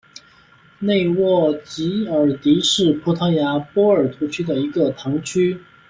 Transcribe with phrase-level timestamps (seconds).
[0.79, 5.59] 内沃吉尔迪是葡萄牙波尔图区的一个堂区。